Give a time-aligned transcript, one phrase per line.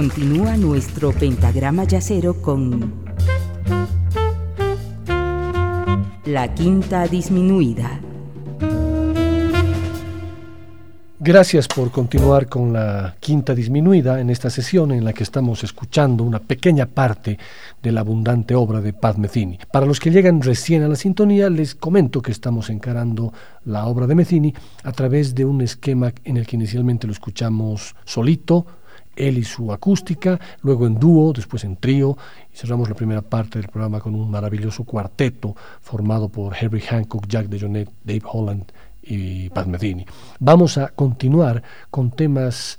[0.00, 2.90] Continúa nuestro pentagrama yacero con
[6.24, 8.00] la quinta disminuida.
[11.18, 16.24] Gracias por continuar con la quinta disminuida en esta sesión en la que estamos escuchando
[16.24, 17.38] una pequeña parte
[17.82, 19.58] de la abundante obra de Paz Metheny.
[19.70, 23.34] Para los que llegan recién a la sintonía, les comento que estamos encarando
[23.66, 27.94] la obra de Metheny a través de un esquema en el que inicialmente lo escuchamos
[28.06, 28.64] solito,
[29.20, 32.16] él y su acústica, luego en dúo, después en trío,
[32.52, 37.26] y cerramos la primera parte del programa con un maravilloso cuarteto formado por Henry Hancock,
[37.28, 38.64] Jack DeJohnette, Dave Holland
[39.02, 40.06] y Paz Metheny.
[40.38, 42.78] Vamos a continuar con temas,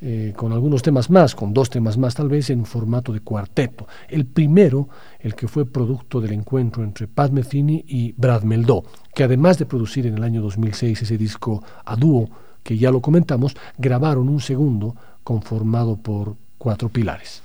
[0.00, 3.86] eh, con algunos temas más, con dos temas más tal vez en formato de cuarteto.
[4.08, 4.88] El primero,
[5.20, 8.84] el que fue producto del encuentro entre Paz Metheny y Brad Meldó,
[9.14, 12.28] que además de producir en el año 2006 ese disco a dúo,
[12.62, 17.42] que ya lo comentamos, grabaron un segundo conformado por cuatro pilares.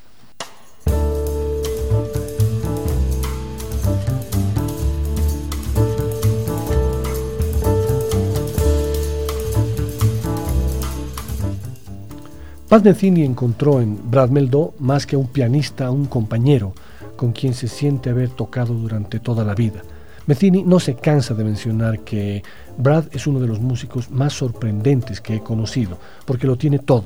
[12.70, 16.74] Paz Metheny encontró en Brad Meldó más que un pianista, un compañero
[17.16, 19.82] con quien se siente haber tocado durante toda la vida.
[20.26, 22.44] Metheny no se cansa de mencionar que
[22.78, 27.06] Brad es uno de los músicos más sorprendentes que he conocido, porque lo tiene todo,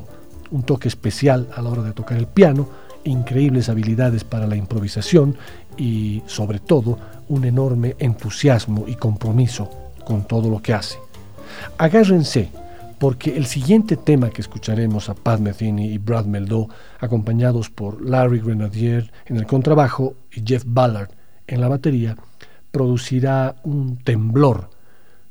[0.52, 2.70] un toque especial a la hora de tocar el piano,
[3.04, 5.36] increíbles habilidades para la improvisación
[5.78, 7.00] y, sobre todo,
[7.30, 9.70] un enorme entusiasmo y compromiso
[10.06, 11.00] con todo lo que hace.
[11.78, 12.50] Agárrense
[13.00, 18.40] porque el siguiente tema que escucharemos a Pat Metheny y Brad Meldó, acompañados por Larry
[18.42, 21.10] Grenadier en el contrabajo y Jeff Ballard
[21.48, 22.16] en la batería,
[22.70, 24.70] producirá un temblor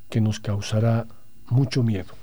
[0.08, 1.06] que nos causará
[1.48, 2.19] mucho miedo.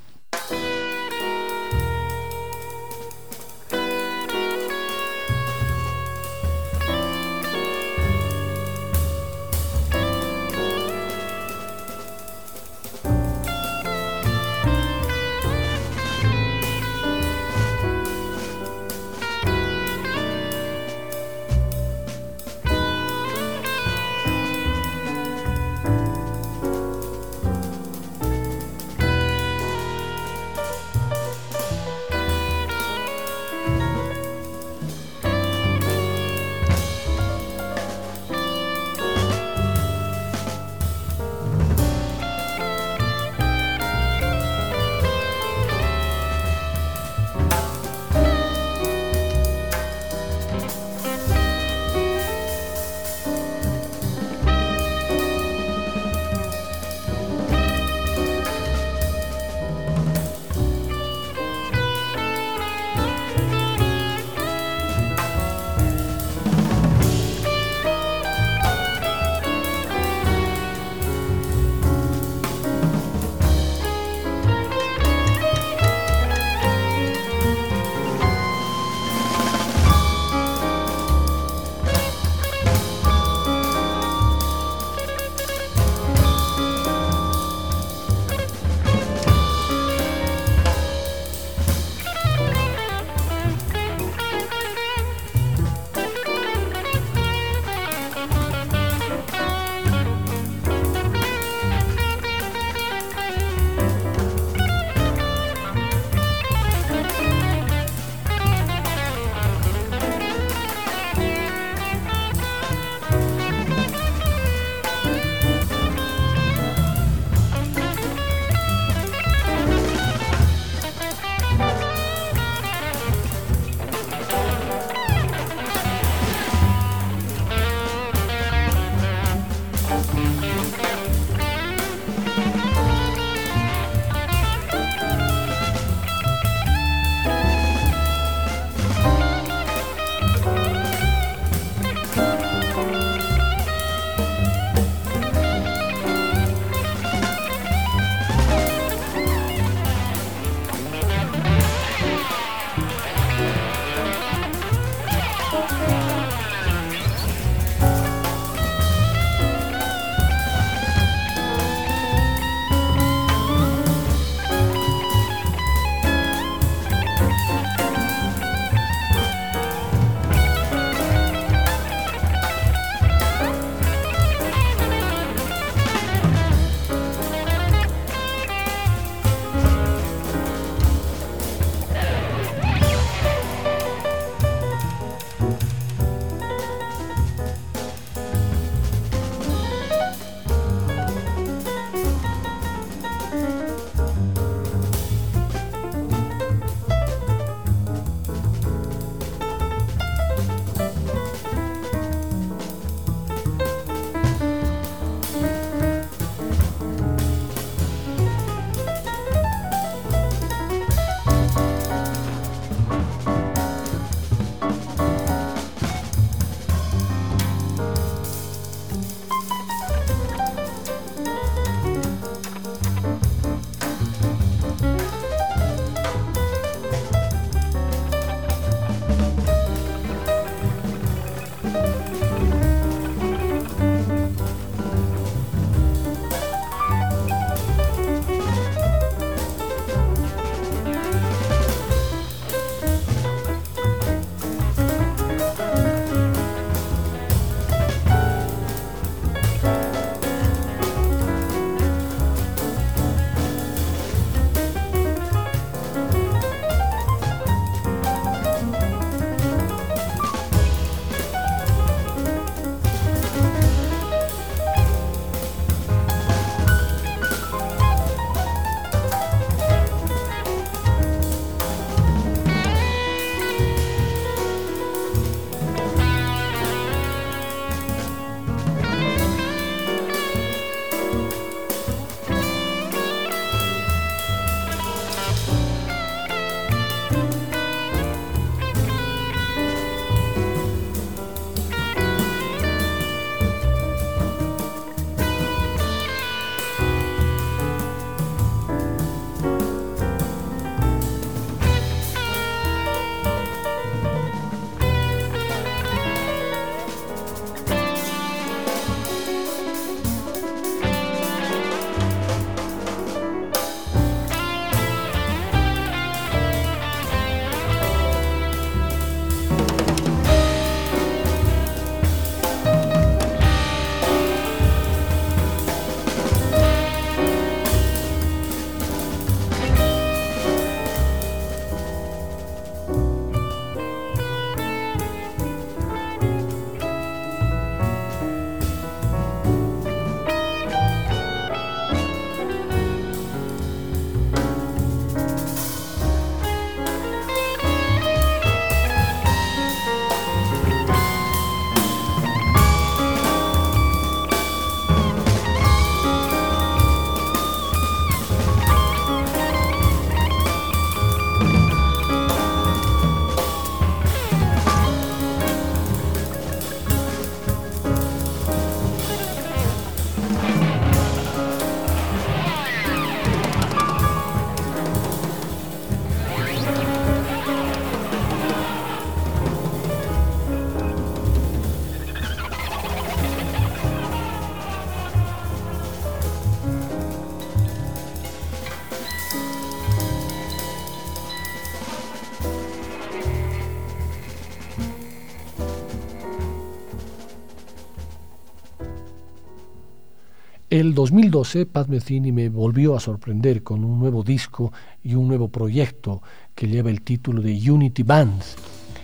[400.77, 404.71] El 2012, Pat Metheny me volvió a sorprender con un nuevo disco
[405.03, 406.21] y un nuevo proyecto
[406.53, 408.43] que lleva el título de Unity Band,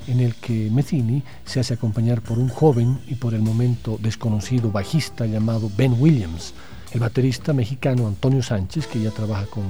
[0.08, 4.72] en el que Metheny se hace acompañar por un joven y por el momento desconocido
[4.72, 6.54] bajista llamado Ben Williams,
[6.92, 9.64] el baterista mexicano Antonio Sánchez, que ya trabaja con,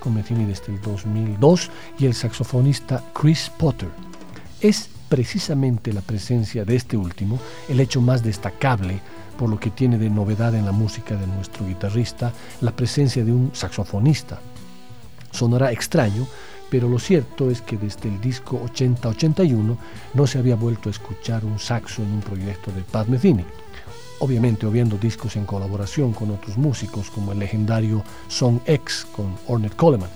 [0.00, 3.90] con Metheny desde el 2002, y el saxofonista Chris Potter.
[4.62, 7.38] Es precisamente la presencia de este último
[7.68, 8.98] el hecho más destacable
[9.36, 13.30] por lo que tiene de novedad en la música de nuestro guitarrista la presencia de
[13.30, 14.40] un saxofonista.
[15.30, 16.26] Sonará extraño,
[16.70, 19.76] pero lo cierto es que desde el disco 80-81
[20.14, 23.44] no se había vuelto a escuchar un saxo en un proyecto de Pat Metheny.
[24.20, 29.76] Obviamente, viendo discos en colaboración con otros músicos, como el legendario Song X con Ornette
[29.76, 30.08] Coleman.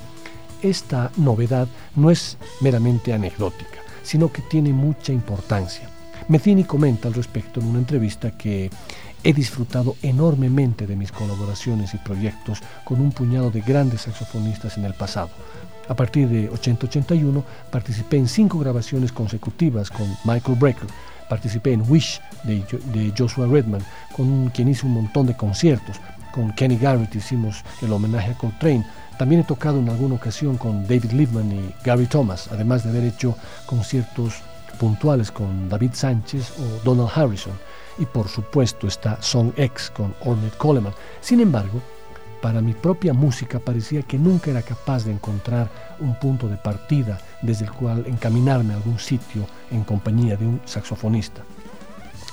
[0.62, 3.75] Esta novedad no es meramente anecdótica,
[4.07, 5.91] sino que tiene mucha importancia.
[6.29, 8.71] Metheny comenta al respecto en una entrevista que
[9.27, 14.85] He disfrutado enormemente de mis colaboraciones y proyectos con un puñado de grandes saxofonistas en
[14.85, 15.31] el pasado.
[15.89, 20.87] A partir de 8081 participé en cinco grabaciones consecutivas con Michael Brecker.
[21.29, 23.83] Participé en Wish de, Joshua Redman,
[24.17, 25.97] con quien hice un montón de conciertos.
[26.33, 28.87] Con Kenny Garrett hicimos el homenaje a Coltrane.
[29.19, 33.05] También he tocado en alguna ocasión con David Liebman y Gary Thomas, además de haber
[33.05, 34.35] hecho conciertos
[34.79, 37.55] puntuales con David Sánchez o Donald Harrison
[37.99, 40.93] y por supuesto está Song X con Ornette Coleman.
[41.21, 41.81] Sin embargo,
[42.43, 45.69] para mi propia música parecía que nunca era capaz de encontrar
[45.99, 50.61] un punto de partida desde el cual encaminarme a algún sitio en compañía de un
[50.67, 51.43] saxofonista.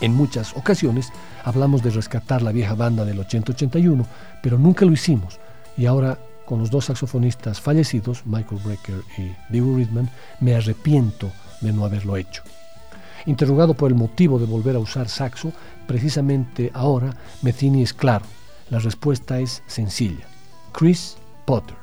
[0.02, 1.10] En muchas ocasiones
[1.46, 4.06] hablamos de rescatar la vieja banda del 8081,
[4.42, 5.40] pero nunca lo hicimos
[5.78, 6.18] y ahora
[6.54, 10.08] con los dos saxofonistas fallecidos, Michael Brecker y Dewey Ridman,
[10.40, 11.32] me arrepiento
[11.62, 12.44] de no haberlo hecho.
[13.26, 15.52] Interrogado por el motivo de volver a usar saxo,
[15.88, 18.26] precisamente ahora Metheny es claro.
[18.70, 20.28] La respuesta es sencilla.
[20.72, 21.18] Chris
[21.48, 21.76] Potter.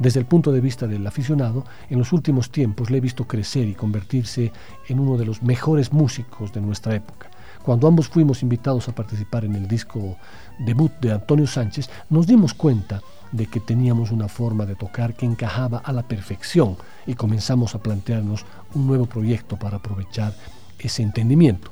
[0.00, 3.68] Desde el punto de vista del aficionado, en los últimos tiempos le he visto crecer
[3.68, 4.50] y convertirse
[4.88, 7.30] en uno de los mejores músicos de nuestra época.
[7.62, 10.16] Cuando ambos fuimos invitados a participar en el disco
[10.58, 13.02] debut de Antonio Sánchez, nos dimos cuenta
[13.32, 17.82] de que teníamos una forma de tocar que encajaba a la perfección y comenzamos a
[17.82, 20.34] plantearnos un nuevo proyecto para aprovechar
[20.78, 21.70] ese entendimiento.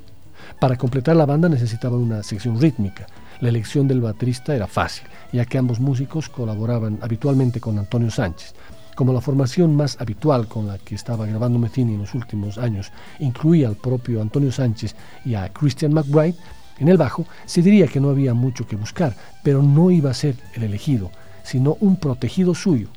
[0.60, 3.06] Para completar la banda necesitaban una sección rítmica.
[3.40, 8.54] La elección del baterista era fácil, ya que ambos músicos colaboraban habitualmente con Antonio Sánchez.
[8.94, 12.92] Como la formación más habitual con la que estaba grabando Metheny en los últimos años
[13.18, 14.94] incluía al propio Antonio Sánchez
[15.24, 16.36] y a Christian McBride,
[16.78, 20.14] en el bajo se diría que no había mucho que buscar, pero no iba a
[20.14, 21.10] ser el elegido,
[21.44, 22.88] sino un protegido suyo,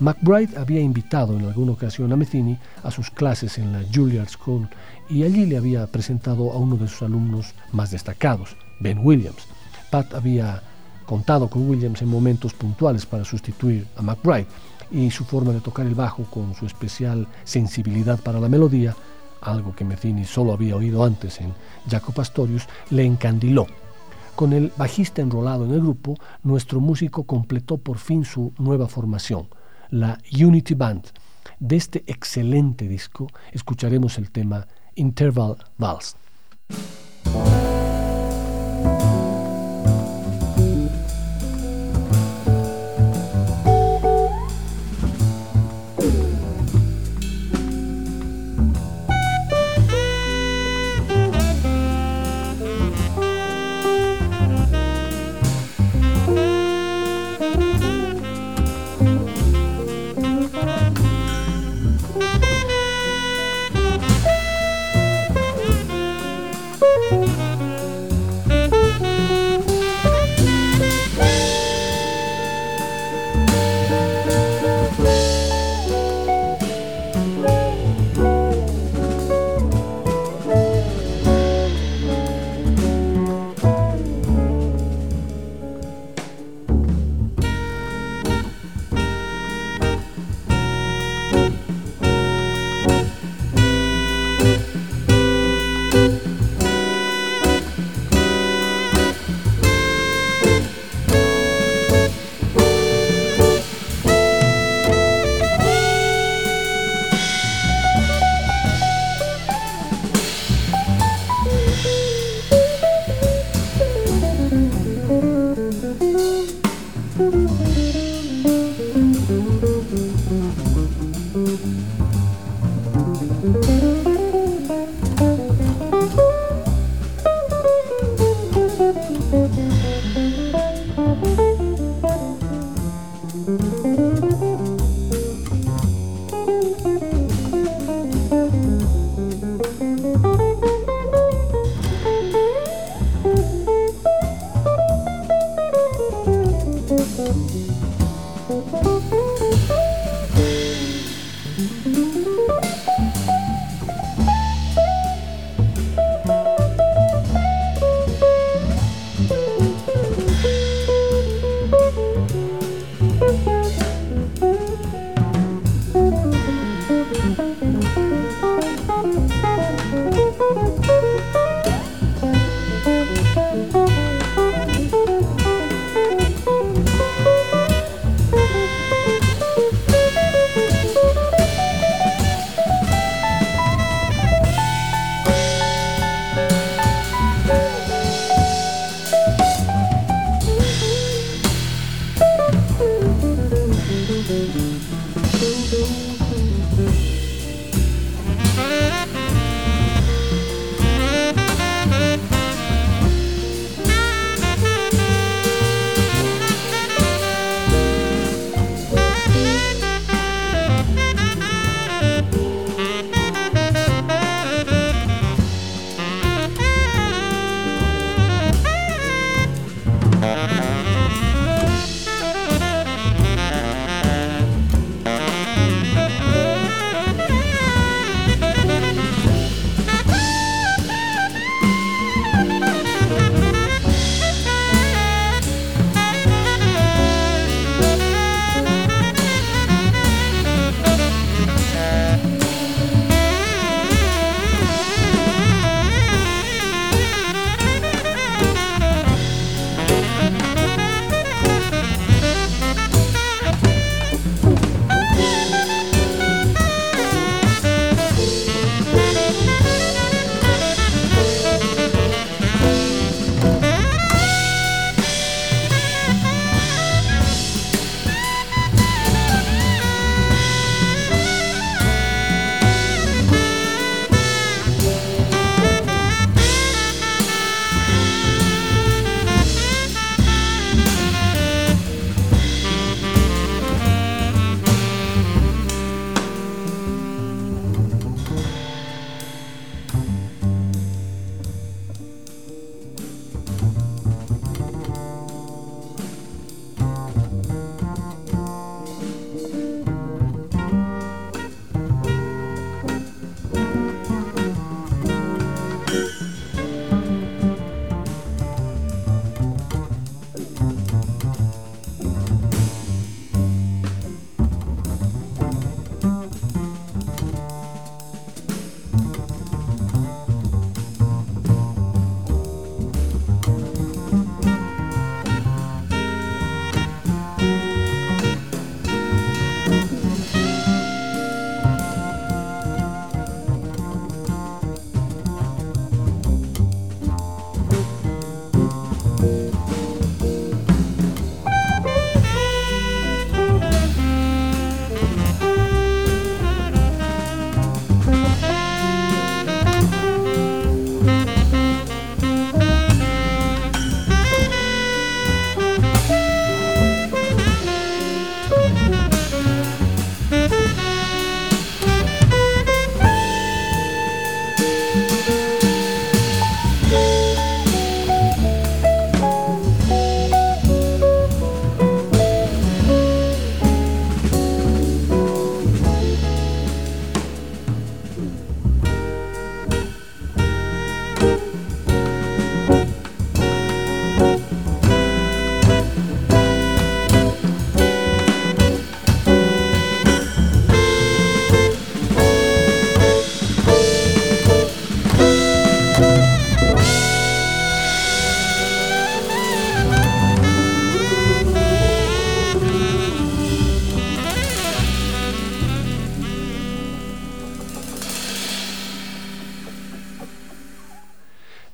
[0.00, 4.68] McBride había invitado en alguna ocasión a Metheny a sus clases en la Juilliard School
[5.08, 9.46] y allí le había presentado a uno de sus alumnos más destacados, Ben Williams.
[9.92, 10.62] Pat había
[11.06, 14.48] contado con Williams en momentos puntuales para sustituir a McBride
[14.90, 18.96] y su forma de tocar el bajo con su especial sensibilidad para la melodía,
[19.40, 21.54] algo que Metheny solo había oído antes en
[21.88, 23.66] Jaco Pastorius, le encandiló.
[24.36, 29.48] Con el bajista enrolado en el grupo, nuestro músico completó por fin su nueva formación
[29.90, 31.04] la Unity Band.
[31.60, 36.16] De este excelente disco escucharemos el tema Interval Vals.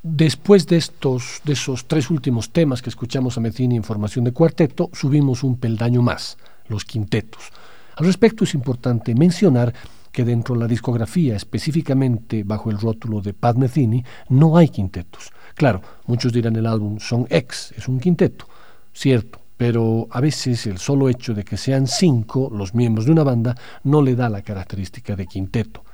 [0.03, 4.33] Después de, estos, de esos tres últimos temas que escuchamos a Mecini en formación de
[4.33, 7.51] cuarteto, subimos un peldaño más, los quintetos.
[7.97, 9.75] Al respecto es importante mencionar
[10.11, 15.33] que dentro de la discografía, específicamente bajo el rótulo de Pat Metheny, no hay quintetos.
[15.55, 18.47] Claro, muchos dirán el álbum Son X, es un quinteto,
[18.95, 23.23] cierto, pero a veces el solo hecho de que sean cinco los miembros de una
[23.23, 25.85] banda no le da la característica de quinteto.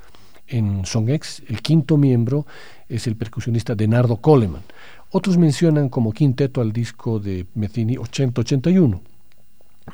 [0.46, 2.46] En Son X, el quinto miembro
[2.88, 4.62] es el percusionista Denardo Coleman.
[5.10, 9.00] Otros mencionan como quinteto al disco de Metheny 8081.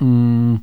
[0.01, 0.57] Mm,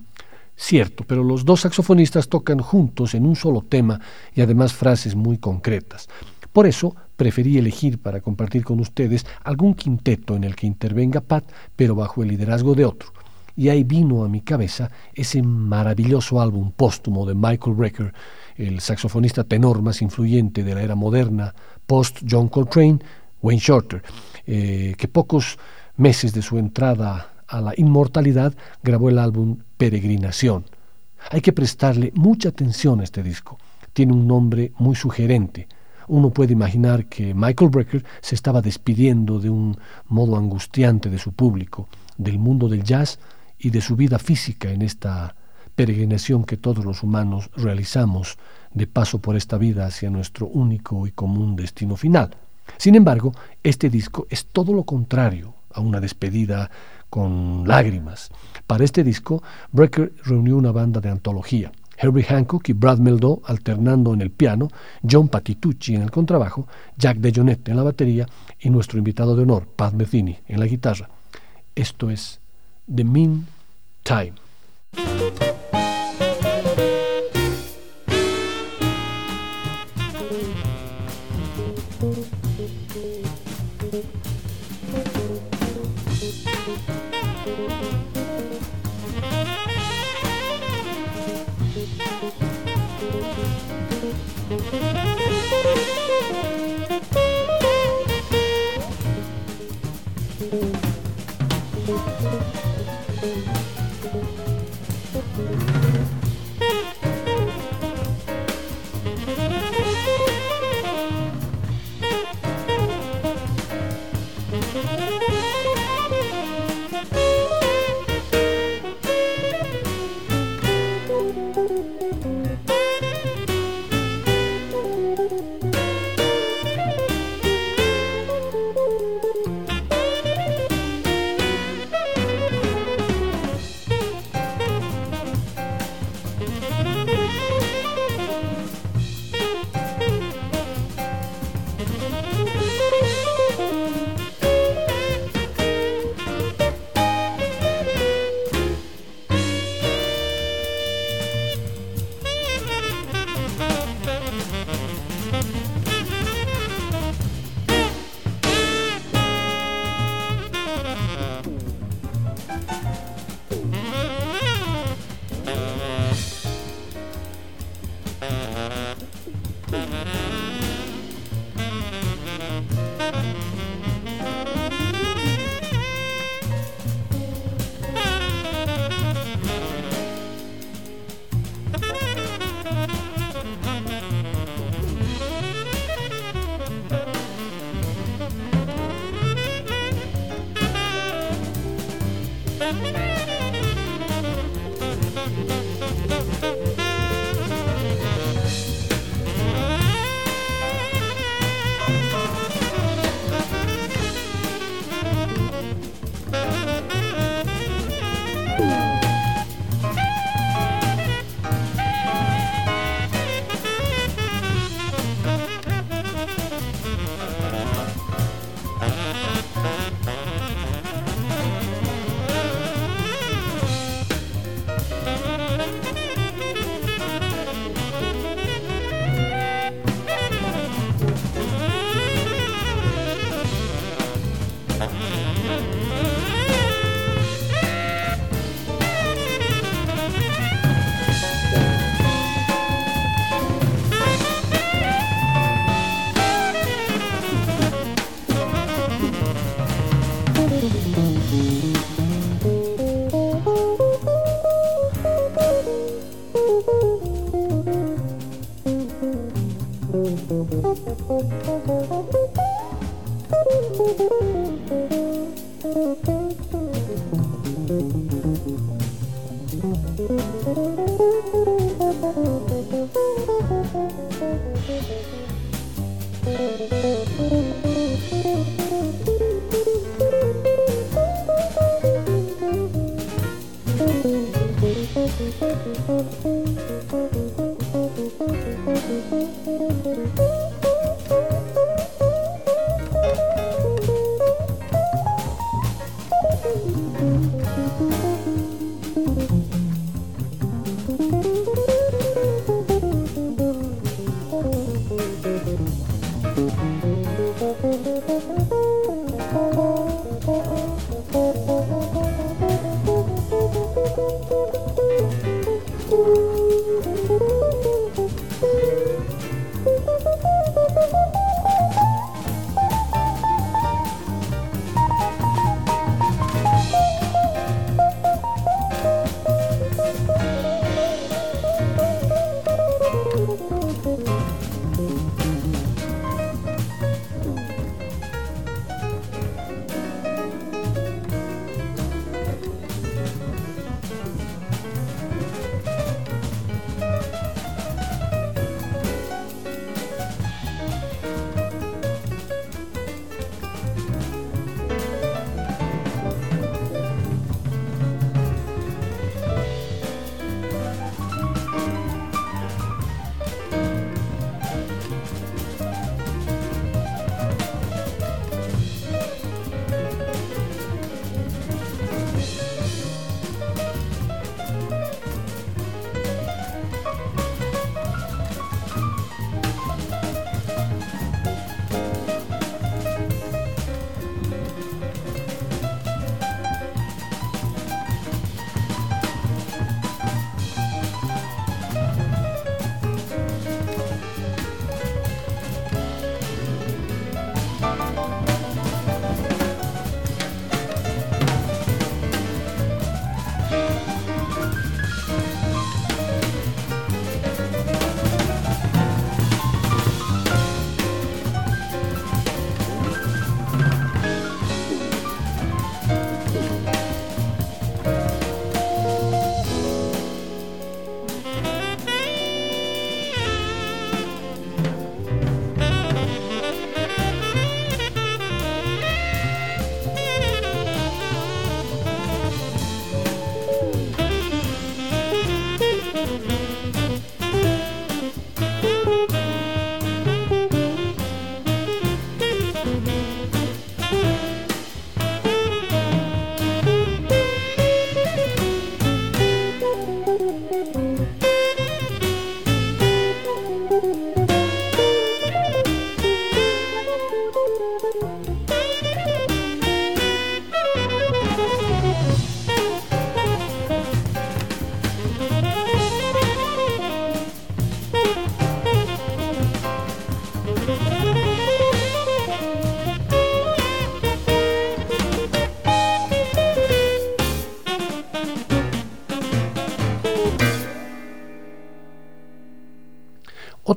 [0.55, 3.99] cierto, pero los dos saxofonistas tocan juntos en un solo tema
[4.35, 6.09] y además frases muy concretas.
[6.51, 11.45] Por eso preferí elegir para compartir con ustedes algún quinteto en el que intervenga Pat,
[11.75, 13.13] pero bajo el liderazgo de otro.
[13.55, 18.13] Y ahí vino a mi cabeza ese maravilloso álbum póstumo de Michael Brecker,
[18.59, 21.55] el saxofonista tenor más influyente de la era moderna,
[21.87, 22.99] post John Coltrane,
[23.41, 24.03] Wayne Shorter,
[24.45, 25.57] eh, que pocos
[25.95, 30.65] meses de su entrada a la inmortalidad grabó el álbum Peregrinación.
[31.31, 33.57] Hay que prestarle mucha atención a este disco.
[33.93, 35.67] Tiene un nombre muy sugerente.
[36.09, 41.31] Uno puede imaginar que Michael Brecker se estaba despidiendo de un modo angustiante de su
[41.31, 43.19] público, del mundo del jazz
[43.57, 45.35] y de su vida física en esta
[45.79, 48.37] peregrinación que todos los humanos realizamos
[48.73, 52.35] de paso por esta vida hacia nuestro único y común destino final.
[52.75, 53.31] Sin embargo,
[53.63, 56.69] este disco es todo lo contrario a una despedida
[57.09, 58.29] con lágrimas.
[58.67, 61.71] Para este disco, Brecker reunió una banda de antología.
[61.97, 64.67] Herbie Hancock y Brad Meldau alternando en el piano,
[65.09, 68.27] John Patitucci en el contrabajo, Jack DeJohnette en la batería
[68.59, 71.09] y nuestro invitado de honor, Pat Metheny, en la guitarra.
[71.73, 72.41] Esto es
[72.93, 73.47] The Mean
[74.03, 74.48] Time.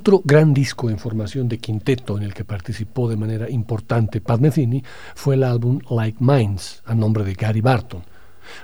[0.03, 4.41] Otro gran disco en formación de quinteto en el que participó de manera importante Pat
[4.41, 4.83] Metheny
[5.15, 8.03] fue el álbum Like Minds, a nombre de Gary Barton.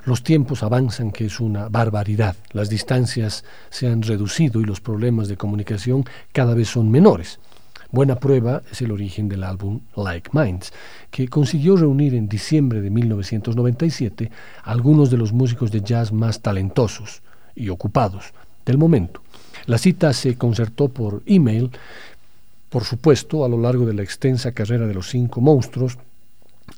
[0.04, 2.36] Los tiempos avanzan, que es una barbaridad.
[2.52, 7.40] Las distancias se han reducido y los problemas de comunicación cada vez son menores.
[7.90, 10.74] Buena prueba es el origen del álbum Like Minds,
[11.10, 14.30] que consiguió reunir en diciembre de 1997
[14.66, 17.22] algunos de los músicos de jazz más talentosos
[17.56, 18.34] y ocupados
[18.66, 19.22] del momento.
[19.70, 21.70] La cita se concertó por email,
[22.70, 26.00] por supuesto, a lo largo de la extensa carrera de los cinco monstruos,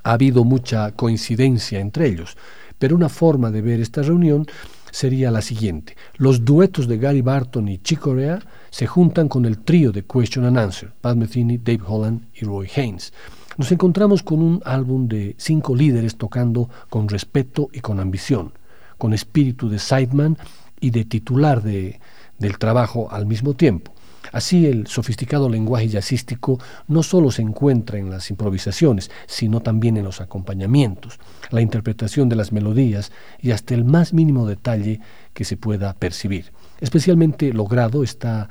[0.04, 2.36] ha habido mucha coincidencia entre ellos,
[2.78, 4.46] pero una forma de ver esta reunión
[4.92, 5.96] sería la siguiente.
[6.18, 10.44] Los duetos de Gary Barton y Chick Corea se juntan con el trío de Question
[10.44, 13.14] and Answer, Pat Metheny, Dave Holland y Roy Haynes.
[13.56, 18.52] Nos encontramos con un álbum de cinco líderes tocando con respeto y con ambición,
[18.98, 20.38] con espíritu de sideman
[20.82, 22.02] y de titular de,
[22.42, 23.94] del trabajo al mismo tiempo.
[24.32, 30.06] Así el sofisticado lenguaje jazzístico no solo se encuentra en las improvisaciones, sino también en
[30.06, 35.02] los acompañamientos, la interpretación de las melodías y hasta el más mínimo detalle
[35.34, 36.52] que se pueda percibir.
[36.80, 38.50] Especialmente logrado está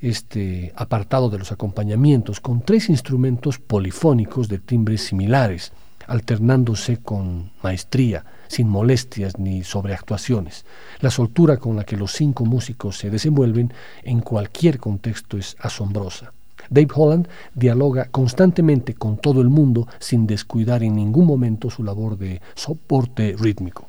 [0.00, 5.72] este apartado de los acompañamientos con tres instrumentos polifónicos de timbres similares,
[6.06, 10.64] alternándose con maestría, sin molestias ni sobreactuaciones.
[11.00, 16.32] La soltura con la que los cinco músicos se desenvuelven en cualquier contexto es asombrosa.
[16.68, 22.18] Dave Holland dialoga constantemente con todo el mundo sin descuidar en ningún momento su labor
[22.18, 23.88] de soporte rítmico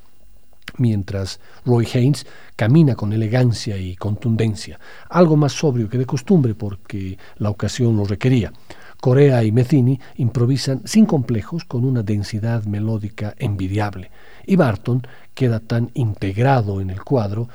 [0.78, 7.18] mientras Roy Haynes camina con elegancia y contundencia, algo más sobrio que de costumbre porque
[7.38, 8.54] la ocasión lo requería.
[9.02, 14.12] Corea y Metheny improvisan sin complejos con una densidad melódica envidiable,
[14.46, 17.50] y Barton queda tan integrado en el cuadro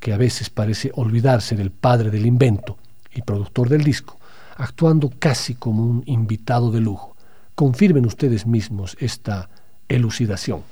[0.00, 2.76] que a veces parece olvidarse del padre del invento
[3.14, 4.18] y productor del disco,
[4.56, 7.16] actuando casi como un invitado de lujo.
[7.54, 9.48] Confirmen ustedes mismos esta
[9.88, 10.62] elucidación.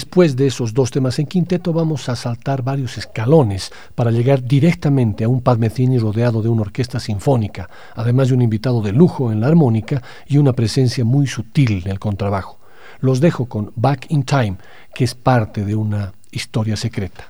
[0.00, 5.24] Después de esos dos temas en quinteto vamos a saltar varios escalones para llegar directamente
[5.24, 9.30] a un Pat Metheny rodeado de una orquesta sinfónica, además de un invitado de lujo
[9.30, 12.58] en la armónica y una presencia muy sutil en el contrabajo.
[13.00, 14.56] Los dejo con Back in Time,
[14.94, 17.29] que es parte de una historia secreta.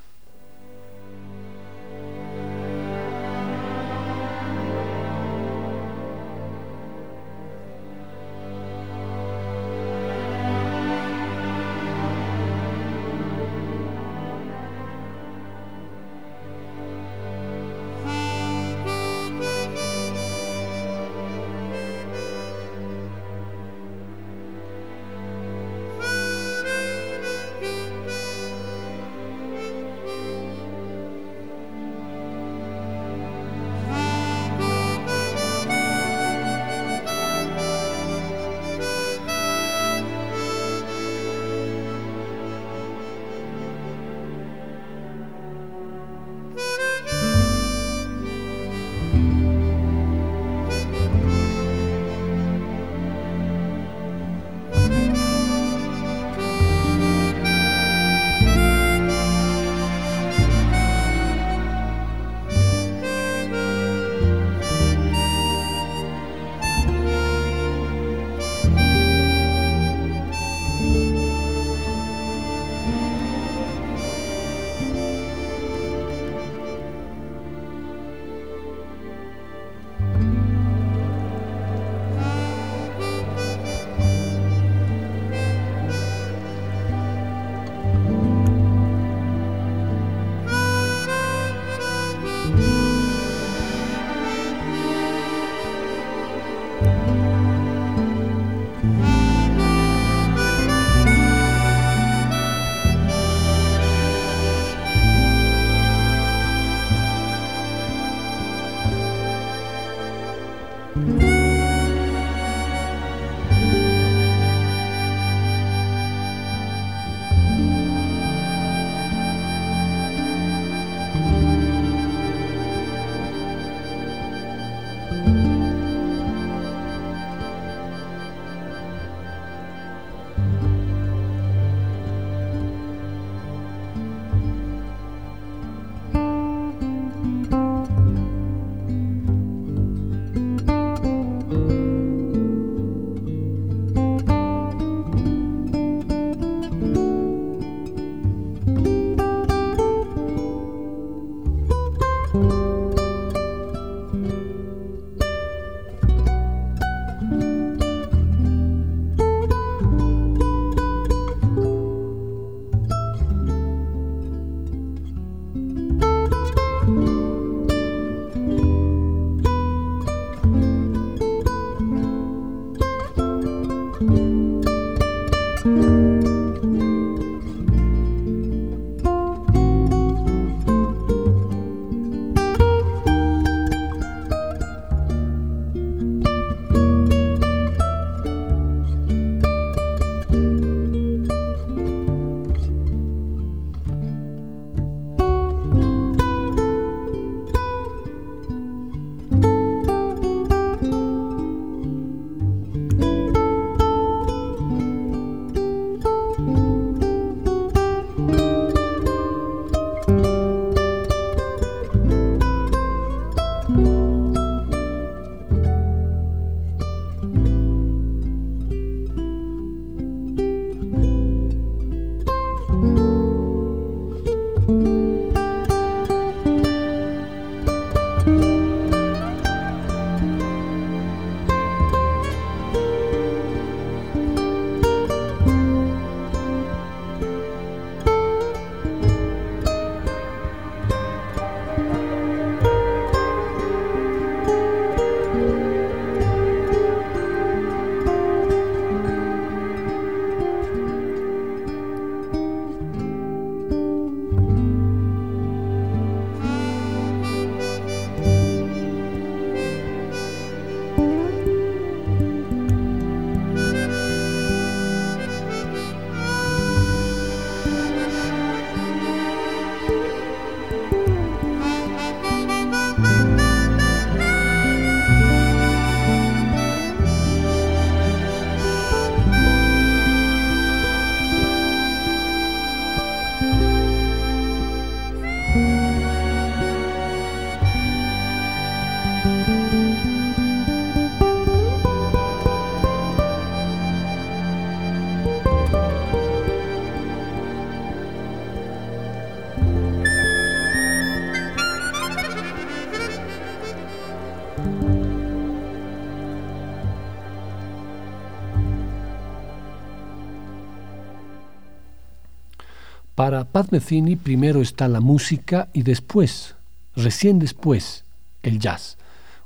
[313.31, 316.57] Para Pat Metheny primero está la música y después,
[316.97, 318.05] recién después,
[318.43, 318.99] el jazz,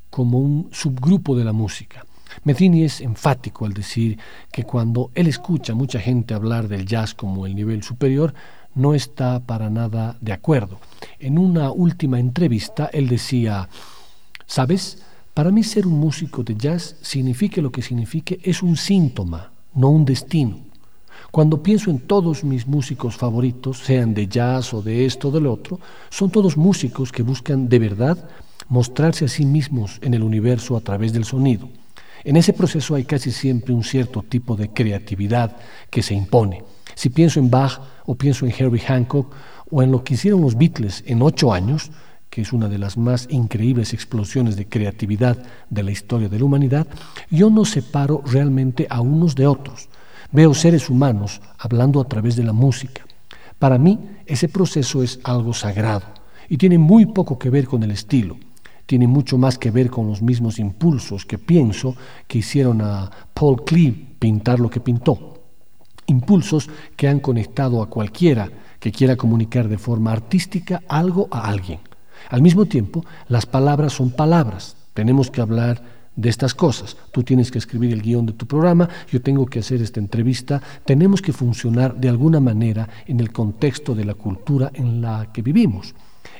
[0.09, 2.07] como un subgrupo de la música.
[2.45, 4.18] Metheny es enfático al decir
[4.51, 8.32] que cuando él escucha a mucha gente hablar del jazz como el nivel superior,
[8.74, 10.80] no está para nada de acuerdo.
[11.18, 13.68] En una última entrevista, él decía,
[14.47, 15.03] ¿sabes?
[15.35, 19.91] Para mí ser un músico de jazz, signifique lo que signifique, es un síntoma, no
[19.91, 20.63] un destino.
[21.35, 25.49] Cuando pienso en todos mis músicos favoritos, sean de jazz o de esto o del
[25.49, 28.16] otro, son todos músicos que buscan de verdad
[28.68, 31.68] mostrarse a sí mismos en el universo a través del sonido.
[32.22, 35.57] En ese proceso hay casi siempre un cierto tipo de creatividad
[35.91, 36.62] que se impone.
[36.95, 39.35] Si pienso en Bach o pienso en Herbie Hancock
[39.72, 41.91] o en lo que hicieron los Beatles en ocho años,
[42.30, 45.37] que es una de las más increíbles explosiones de creatividad
[45.68, 46.87] de la historia de la humanidad,
[47.28, 49.89] yo no separo realmente a unos de otros.
[50.35, 53.07] Veo seres humanos hablando a través de la música.
[53.59, 56.07] Para mí ese proceso es algo sagrado
[56.49, 58.37] y tiene muy poco que ver con el estilo.
[58.85, 61.95] Tiene mucho más que ver con los mismos impulsos que pienso
[62.26, 65.35] que hicieron a Paul Klee pintar lo que pintó
[66.07, 71.78] impulsos que han conectado a cualquiera que quiera comunicar de forma artística algo a alguien.
[72.28, 74.76] Al mismo tiempo, las palabras son palabras.
[74.93, 75.82] Tenemos que hablar
[76.16, 76.96] de estas cosas.
[77.10, 80.62] Tú tienes que escribir el guion de tu programa, yo tengo que hacer esta entrevista.
[80.84, 85.42] Tenemos que funcionar de alguna manera en el contexto de la cultura en la que
[85.42, 85.94] vivimos.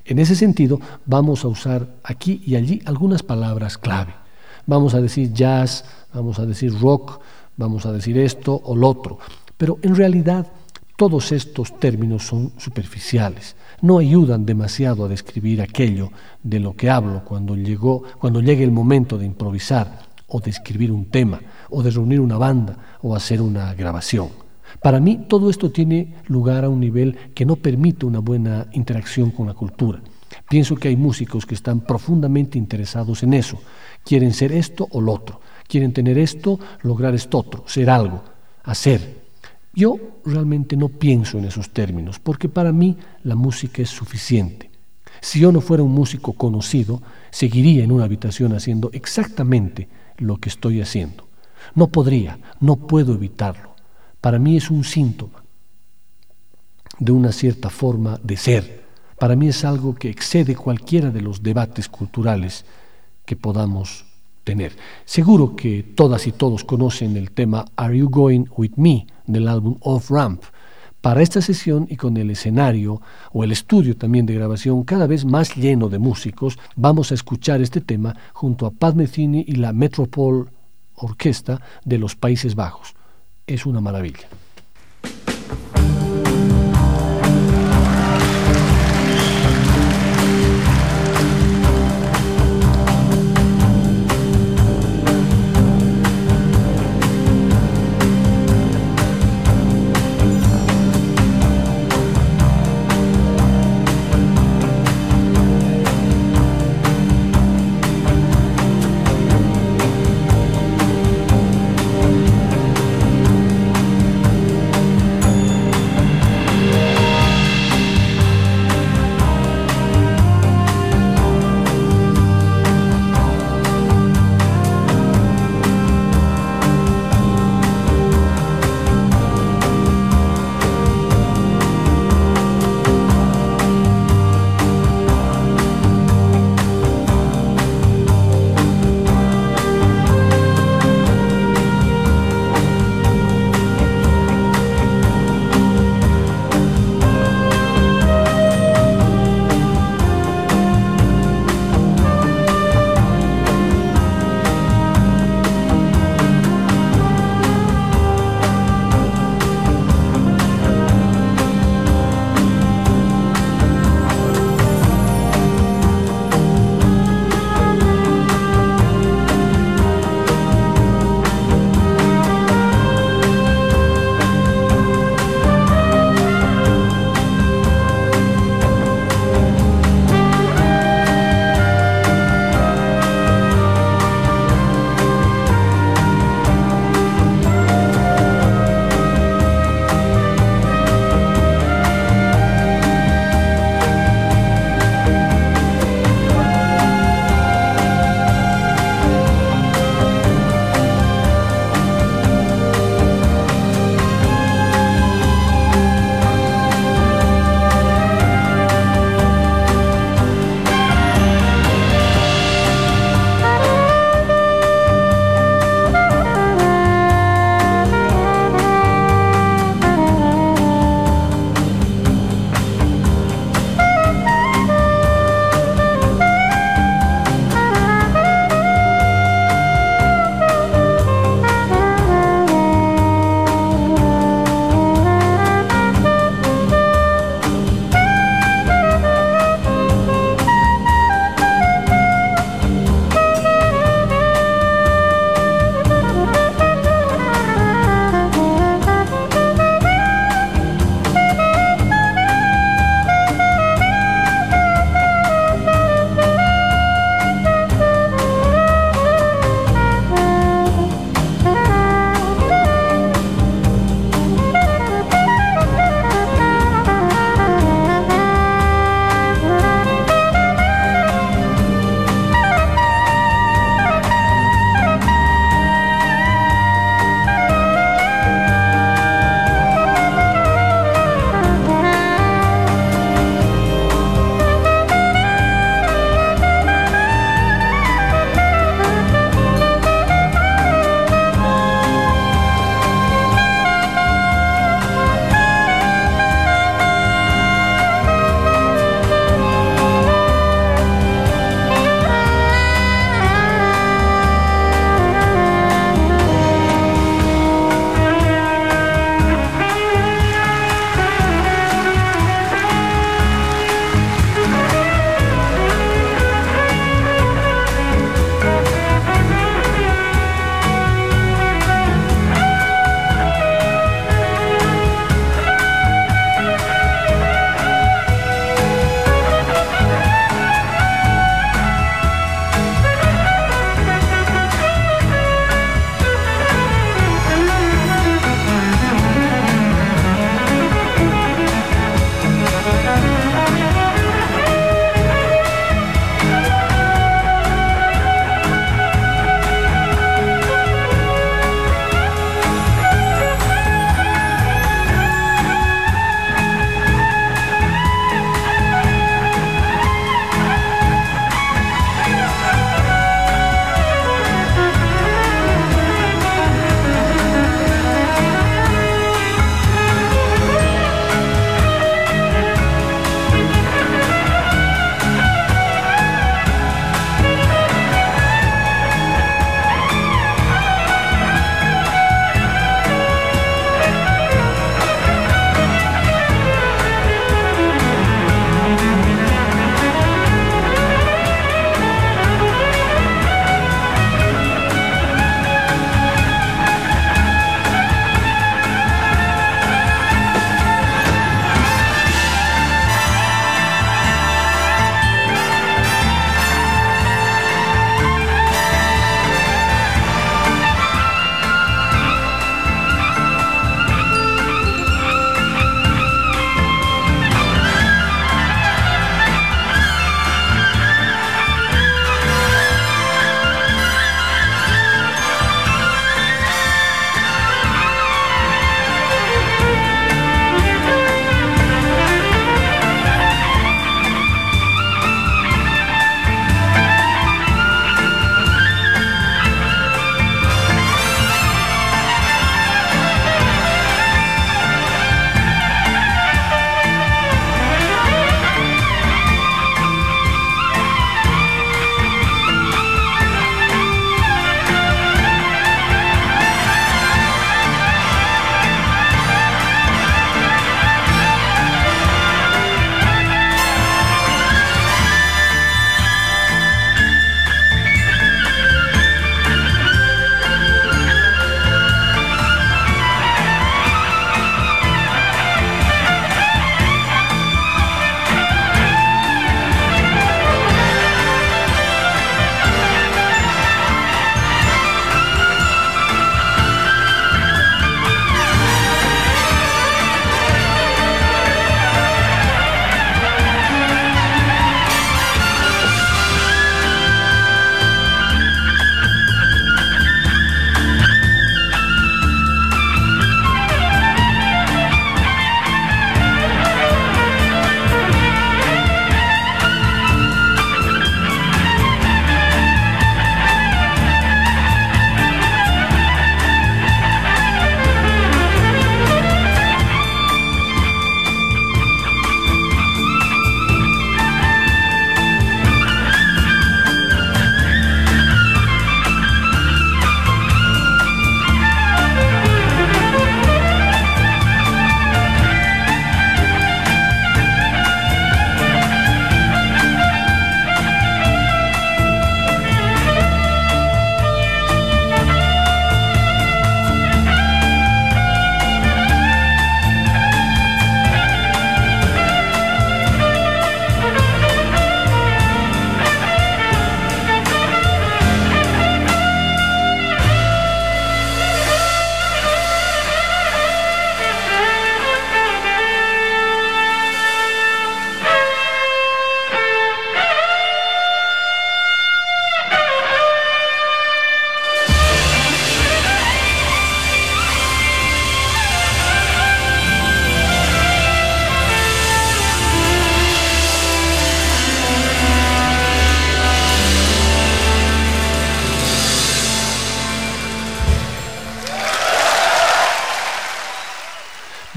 [0.05, 4.15] En ese sentido, vamos a usar aquí y allí algunas palabras clave.
[4.67, 7.21] Vamos a decir jazz, vamos a decir rock,
[7.57, 9.19] vamos a decir esto o lo otro.
[9.57, 10.47] Pero en realidad
[10.97, 16.11] todos estos términos son superficiales, no ayudan demasiado a describir aquello
[16.43, 20.91] de lo que hablo cuando, llegó, cuando llegue el momento de improvisar o de escribir
[20.91, 24.31] un tema o de reunir una banda o hacer una grabación.
[24.81, 29.31] Para mí todo esto tiene lugar a un nivel que no permite una buena interacción
[29.31, 30.01] con la cultura.
[30.49, 33.61] Pienso que hay músicos que están profundamente interesados en eso.
[34.03, 35.43] Quieren ser esto o lo otro.
[35.69, 38.25] Quieren tener esto, lograr esto otro, ser algo,
[38.63, 39.24] hacer,
[39.75, 44.71] yo realmente no pienso en esos términos, porque para mí la música es suficiente.
[45.21, 50.49] Si yo no fuera un músico conocido, seguiría en una habitación haciendo exactamente lo que
[50.49, 51.29] estoy haciendo.
[51.75, 53.75] No podría, no puedo evitarlo.
[54.21, 55.45] Para mí es un síntoma
[56.99, 58.85] de una cierta forma de ser.
[59.19, 62.65] Para mí es algo que excede cualquiera de los debates culturales
[63.25, 64.05] que podamos
[64.45, 64.73] tener.
[65.05, 69.77] Seguro que todas y todos conocen el tema Are You Going With Me del álbum
[69.81, 70.43] Off Ramp.
[71.01, 75.25] Para esta sesión y con el escenario o el estudio también de grabación cada vez
[75.25, 79.73] más lleno de músicos, vamos a escuchar este tema junto a Pat Metheny y la
[79.73, 80.45] Metropole
[80.95, 82.95] Orquesta de los Países Bajos.
[83.47, 84.29] Es una maravilla.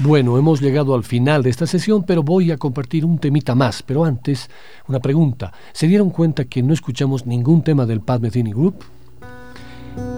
[0.08, 3.82] Bueno, hemos llegado al final de esta sesión, pero voy a compartir un temita más.
[3.82, 4.48] Pero antes,
[4.88, 5.52] una pregunta.
[5.74, 8.76] ¿Se dieron cuenta que no escuchamos ningún tema del Pat Metheny Group?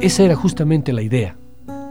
[0.01, 1.37] Esa era justamente la idea.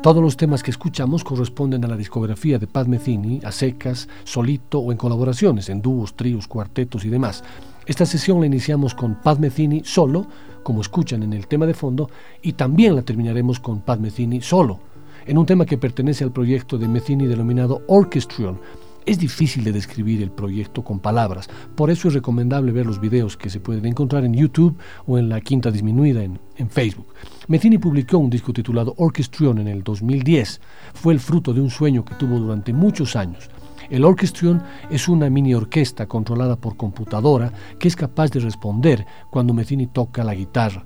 [0.02, 4.80] Todos los temas que escuchamos corresponden a la discografía de Pat Metheny, a secas, solito
[4.80, 7.44] o en colaboraciones, en dúos, tríos, cuartetos y demás.
[7.86, 10.26] Esta sesión la iniciamos con Pat Metheny solo,
[10.64, 12.10] como escuchan en el tema de fondo,
[12.42, 14.88] y también la terminaremos con Pat Metheny solo
[15.30, 18.60] en un tema que pertenece al proyecto de Metheny denominado Orchestrion.
[19.06, 23.38] Es difícil de describir el proyecto con palabras, por eso es recomendable ver los videos
[23.38, 24.76] que se pueden encontrar en YouTube
[25.06, 27.14] o en la quinta disminuida en, Facebook.
[27.48, 30.62] Metheny publicó un disco titulado Orchestrion en el 2010.
[30.96, 33.50] Fue el fruto de un sueño que tuvo durante muchos años.
[33.90, 39.54] El Orchestrion es una mini orquesta controlada por computadora que es capaz de responder cuando
[39.54, 40.84] Metheny toca la guitarra.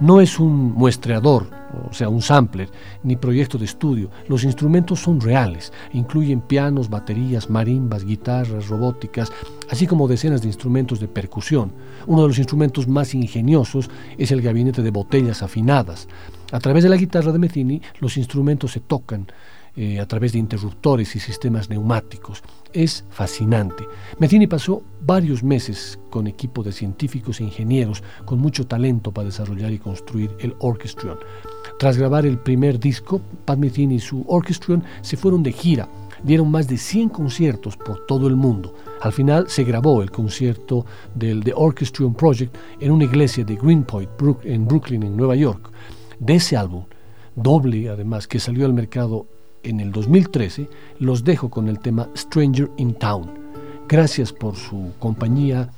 [0.00, 1.48] No es un muestreador,
[1.90, 2.70] o sea, un sampler,
[3.02, 4.10] ni proyecto de estudio.
[4.28, 9.32] Los instrumentos son reales, incluyen pianos, baterías, marimbas, guitarras, robóticas,
[9.68, 11.72] así como decenas de instrumentos de percusión.
[12.06, 16.06] Uno de los instrumentos más ingeniosos es el gabinete de botellas afinadas.
[16.52, 19.26] A través de la guitarra de Metheny, los instrumentos se tocan
[19.74, 22.42] eh, a través de interruptores y sistemas neumáticos.
[22.72, 23.84] Es fascinante.
[24.18, 29.72] Metheny pasó varios meses con equipo de científicos e ingenieros con mucho talento para desarrollar
[29.72, 31.18] y construir el Orchestrion.
[31.78, 35.88] Tras grabar el primer disco, Pat Metheny y su Orchestrion se fueron de gira.
[36.22, 38.74] Dieron más de 100 conciertos por todo el mundo.
[39.00, 44.10] Al final se grabó el concierto del The Orchestrion Project en una iglesia de Greenpoint,
[44.42, 45.70] en Brooklyn, en Nueva York.
[46.18, 46.84] De ese álbum,
[47.36, 49.26] doble además, que salió al mercado
[49.70, 53.30] en el 2013, los dejo con el tema Stranger in Town.
[53.88, 55.70] Gracias por su compañía.